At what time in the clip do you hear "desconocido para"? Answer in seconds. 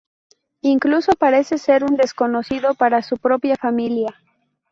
1.95-3.03